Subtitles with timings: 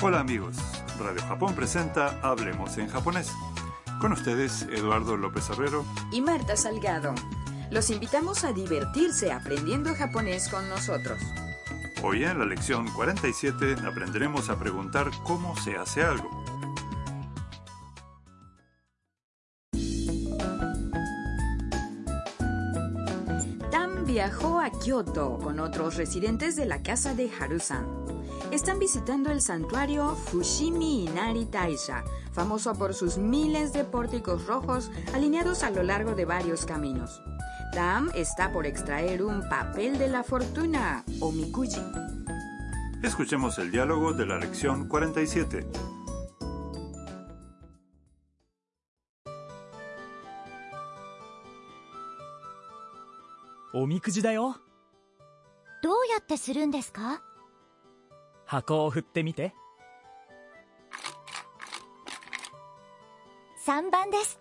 [0.00, 0.54] Hola amigos,
[1.00, 3.32] Radio Japón presenta Hablemos en japonés.
[4.00, 7.16] Con ustedes Eduardo López Herrero y Marta Salgado.
[7.72, 11.20] Los invitamos a divertirse aprendiendo japonés con nosotros.
[12.04, 16.44] Hoy en la lección 47 aprenderemos a preguntar cómo se hace algo.
[24.18, 27.86] Viajó a Kyoto con otros residentes de la casa de Harusan.
[28.50, 35.62] Están visitando el santuario Fushimi Inari Taisha, famoso por sus miles de pórticos rojos alineados
[35.62, 37.22] a lo largo de varios caminos.
[37.72, 41.80] Tam está por extraer un papel de la fortuna, o mikuji.
[43.04, 45.64] Escuchemos el diálogo de la lección 47.
[53.74, 54.56] おみくじだよ。
[55.82, 57.22] どうやってするんですか？
[58.46, 59.54] 箱を振ってみて。
[63.66, 64.40] 3番です。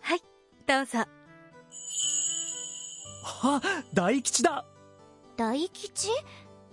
[0.00, 0.22] はい、
[0.66, 1.00] どうぞ。
[3.42, 3.60] あ
[3.92, 4.64] 大吉だ。
[5.36, 6.08] 大吉？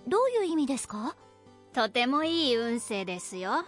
[0.08, 1.14] どういう意味ですか？
[1.74, 3.64] とてもいい運勢ですよ。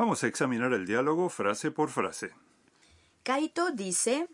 [0.00, 2.32] Vamos a examinar el diálogo frase por frase.
[3.22, 4.30] Kaito dice: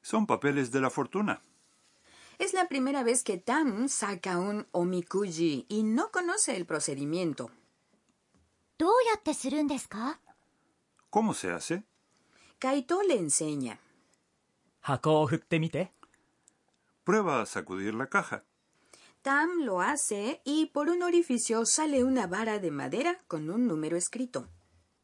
[0.00, 1.42] Son papeles de la fortuna.
[2.38, 7.50] Es la primera vez que Tam saca un omikuji y no conoce el procedimiento.
[11.10, 11.84] ¿Cómo se hace?
[12.58, 13.78] Kaito le enseña.
[17.04, 18.47] Prueba a sacudir la caja.
[19.22, 23.96] Tam lo hace y por un orificio sale una vara de madera con un número
[23.96, 24.48] escrito.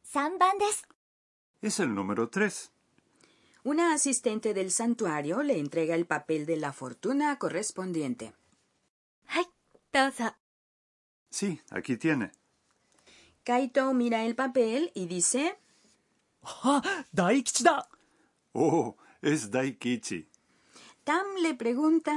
[0.03, 0.83] Sanbandes.
[1.61, 2.71] Es el número 3.
[3.63, 8.33] Una asistente del santuario le entrega el papel de la fortuna correspondiente.
[9.27, 9.45] ¡Ay!
[9.91, 10.37] Tosa.
[11.29, 12.31] Sí, aquí tiene.
[13.43, 15.57] Kaito mira el papel y dice.
[16.43, 16.81] ¡Ah!
[17.11, 17.89] ¡Daikichi da!
[18.53, 20.29] Oh, es Daikichi.
[21.03, 22.13] Tam le pregunta.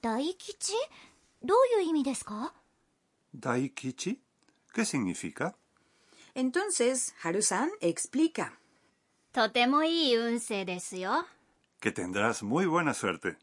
[0.00, 0.76] ¿Daikichi?
[1.43, 2.53] どういう意味ですか
[3.37, 4.19] ¿Daikichi?
[4.73, 5.53] ¿Qué significa?
[6.35, 8.51] entonces Harusan explica.
[9.33, 11.25] とてもいい運勢ですよ。
[11.81, 13.37] Que tendrás muy buena suerte.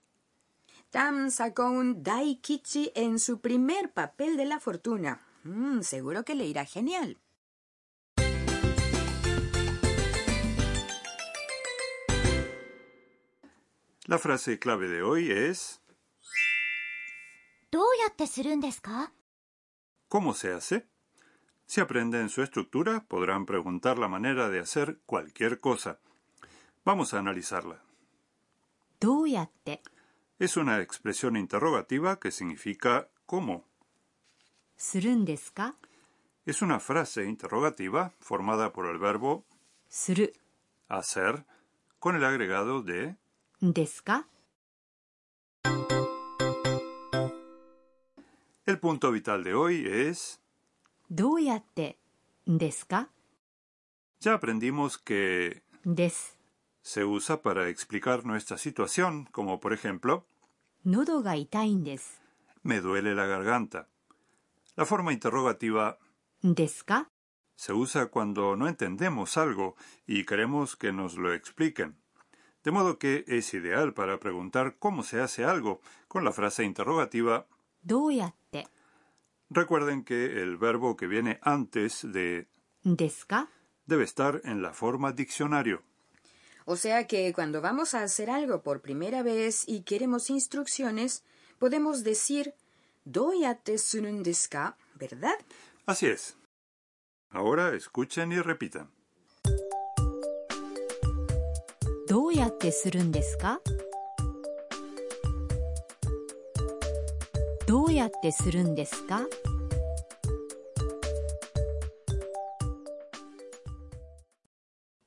[0.91, 5.21] Tam sacó un daikichi en su primer papel de la fortuna.
[5.45, 7.19] Mm, seguro que le irá genial.
[14.07, 15.86] La frase clave de hoy es どうや
[18.11, 19.13] ってするんですか
[20.09, 20.87] ¿Cómo se hace?
[21.67, 25.99] Si aprenden su estructura, podrán preguntar la manera de hacer cualquier cosa.
[26.85, 27.81] Vamos a analizarla.
[29.01, 29.83] どうやって、
[30.39, 33.65] Es una expresión interrogativa que significa ¿cómo?
[34.77, 35.75] するんですか
[36.47, 39.45] Es una frase interrogativa formada por el verbo
[39.89, 40.35] する、
[40.89, 41.45] hacer
[41.99, 43.17] con el agregado de
[43.65, 44.27] んですか
[48.67, 50.41] El punto vital de hoy es
[51.11, 51.99] どうやって、
[52.49, 53.09] んですか
[54.21, 56.39] ya aprendimos que です。
[56.83, 60.25] se usa para explicar nuestra situación, como por ejemplo
[60.85, 62.21] 喉が痛いんです。
[62.65, 63.87] me duele la garganta.
[64.77, 65.97] La forma interrogativa
[66.47, 67.09] んですか
[67.57, 71.97] se usa cuando no entendemos algo y queremos que nos lo expliquen.
[72.65, 77.47] De modo que es ideal para preguntar cómo se hace algo con la frase interrogativa.
[77.85, 78.36] どうやって、
[79.50, 82.48] Recuerden que el verbo que viene antes de
[82.84, 83.50] desca
[83.86, 85.84] debe estar en la forma diccionario.
[86.66, 91.24] O sea que cuando vamos a hacer algo por primera vez y queremos instrucciones,
[91.60, 92.54] podemos decir
[93.06, 95.36] doyate sunun deska, ¿verdad?
[95.86, 96.36] Así es.
[97.30, 98.92] Ahora escuchen y repitan.
[102.08, 103.62] Doyate surun deska?
[107.67, 109.27] どうやってするんですか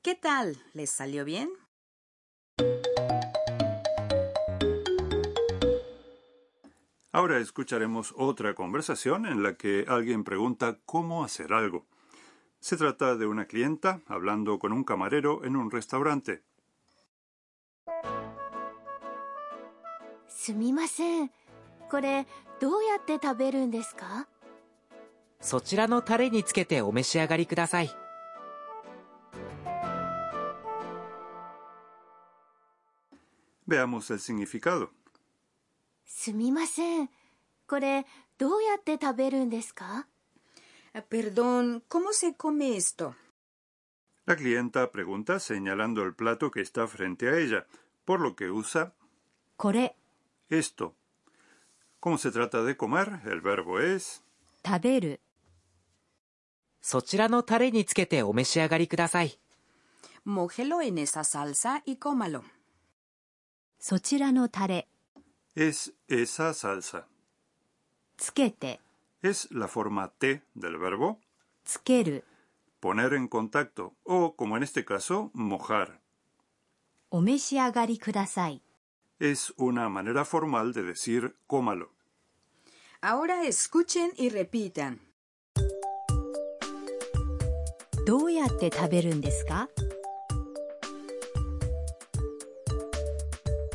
[0.01, 0.57] ¿Qué tal?
[0.73, 1.49] ¿Les salió bien?
[7.11, 11.85] Ahora escucharemos otra conversación en la que alguien pregunta cómo hacer algo.
[12.59, 16.43] Se trata de una clienta hablando con un camarero en un restaurante.
[20.45, 21.31] すみません
[21.89, 22.27] これ
[22.60, 24.28] どうやって食べるんですか
[25.40, 27.90] そちらのタレにつけてお召し上がりください
[33.66, 34.88] Veamos el significado.
[36.04, 37.08] すみません。
[37.68, 38.04] これ、
[38.36, 40.06] どうやって食べるんですか
[40.92, 43.14] Ah, Perdón, ¿cómo se come esto?
[44.26, 47.64] La clienta pregunta señalando el plato que está frente a ella,
[48.04, 48.92] por lo que usa
[49.56, 49.94] これ、
[50.50, 50.94] esto.
[51.99, 53.21] ¿Cómo se trata de comer?
[53.25, 54.21] El verbo es
[54.65, 55.21] 食べる。
[56.81, 59.39] そちらのタレにつけてお召し上がりください。
[60.25, 62.43] Mójelo en esa salsa y cómalo.
[63.79, 64.87] そちらのタレ、
[65.55, 67.03] es esa salsa.
[68.17, 68.79] つけて、
[69.21, 71.17] Es la forma T del verbo
[71.63, 72.23] つける。
[72.81, 75.99] poner en contacto o, como en este caso, mojar.
[77.11, 78.61] お召し上がりください。
[79.19, 81.91] Es una manera formal de decir cómalo.
[83.01, 84.99] Ahora escuchen y repitan.
[88.05, 89.67] どうやって食べるんですか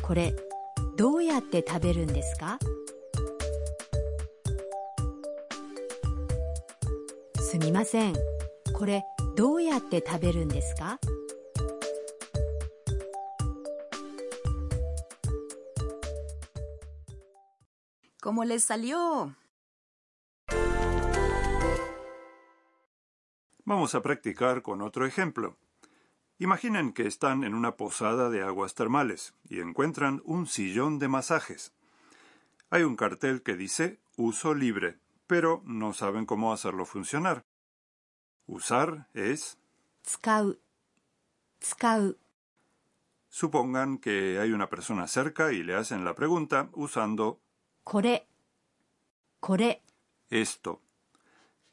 [0.01, 0.33] これ、
[0.95, 2.57] どうやって食べるんですか
[7.41, 8.15] すみません。
[8.73, 9.03] これ、
[9.35, 10.97] どうやって食べるんですか
[18.26, 19.36] ¿Cómo les salió?
[23.64, 25.56] Vamos a practicar con otro ejemplo.
[26.40, 31.72] Imaginen que están en una posada de aguas termales y encuentran un sillón de masajes.
[32.68, 37.44] Hay un cartel que dice uso libre, pero no saben cómo hacerlo funcionar.
[38.48, 39.56] Usar es
[43.28, 47.40] Supongan que hay una persona cerca y le hacen la pregunta usando
[47.86, 48.26] これ。
[49.38, 49.80] これ。
[50.28, 50.80] esto.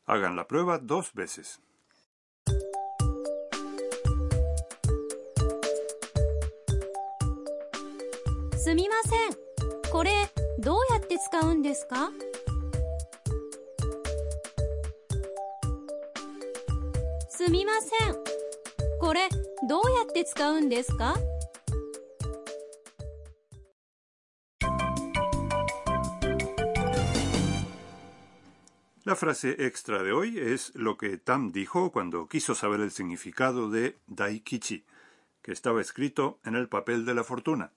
[0.05, 1.59] Hagan la prueba dos veces.
[8.55, 9.91] すみません。
[9.91, 10.11] これ、
[10.59, 12.11] どうやって使うんですか
[17.27, 18.15] すみません。
[19.01, 19.29] これ、
[19.67, 21.15] どうやって使うんですか
[29.05, 33.69] La frase extra de hoy es lo que Tam dijo cuando quiso saber el significado
[33.69, 34.85] de Daikichi,
[35.41, 37.73] que estaba escrito en el papel de la fortuna.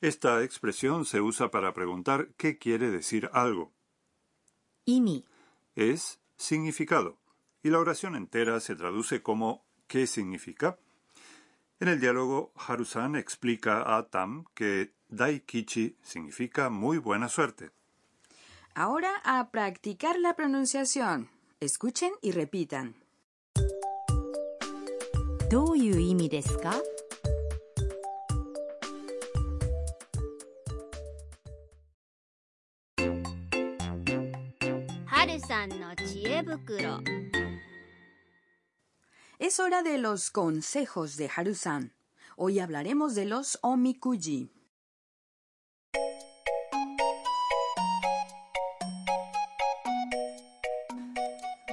[0.00, 3.72] Esta expresión se usa para preguntar qué quiere decir algo.
[4.84, 5.24] Imi
[5.74, 7.18] es significado,
[7.64, 10.78] y la oración entera se traduce como ¿qué significa?
[11.84, 17.72] En el diálogo, Harusan explica a Tam que Daikichi significa muy buena suerte.
[18.74, 21.28] Ahora a practicar la pronunciación.
[21.60, 22.94] Escuchen y repitan.
[35.10, 37.33] Harusan no chiebukuro.
[39.40, 41.92] Es hora de los consejos de Harusan.
[42.36, 44.52] Hoy hablaremos de los omikuji.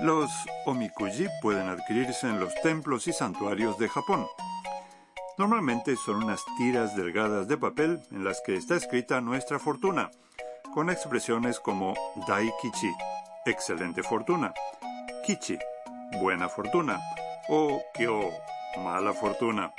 [0.02, 0.32] Los
[0.66, 4.26] omikuji pueden adquirirse en los templos y santuarios de Japón.
[5.38, 10.10] Normalmente son unas tiras delgadas de papel en las que está escrita nuestra fortuna,
[10.74, 11.94] con expresiones como
[12.28, 12.92] Daikichi,
[13.46, 14.52] excelente fortuna,
[15.24, 15.60] Kichi,
[16.20, 17.00] buena fortuna,
[17.54, 18.32] o Kyo,
[18.78, 19.74] mala fortuna.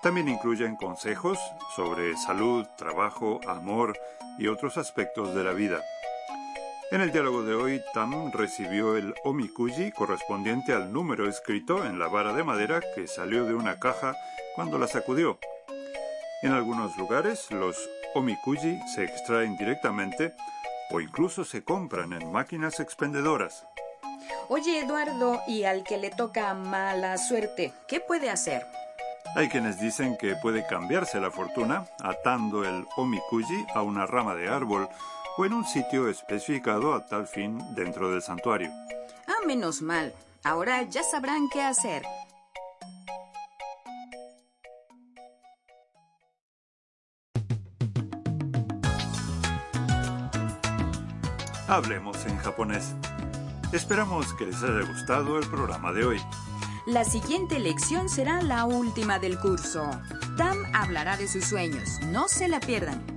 [0.00, 1.40] También incluyen consejos
[1.74, 3.98] sobre salud, trabajo, amor
[4.38, 5.82] y otros aspectos de la vida.
[6.92, 12.06] En el diálogo de hoy, Tam recibió el omikuji correspondiente al número escrito en la
[12.06, 14.14] vara de madera que salió de una caja
[14.54, 15.40] cuando la sacudió.
[16.42, 17.76] En algunos lugares, los
[18.14, 20.32] omikuji se extraen directamente
[20.92, 23.66] o incluso se compran en máquinas expendedoras.
[24.48, 28.64] Oye, Eduardo, y al que le toca mala suerte, ¿qué puede hacer?
[29.34, 34.48] Hay quienes dicen que puede cambiarse la fortuna atando el omikuji a una rama de
[34.48, 34.88] árbol
[35.36, 38.70] o en un sitio especificado a tal fin dentro del santuario.
[39.26, 40.14] Ah, menos mal.
[40.42, 42.04] Ahora ya sabrán qué hacer.
[51.68, 52.94] Hablemos en japonés.
[53.72, 56.20] Esperamos que les haya gustado el programa de hoy.
[56.86, 59.90] La siguiente lección será la última del curso.
[60.36, 62.00] Tam hablará de sus sueños.
[62.12, 63.15] No se la pierdan.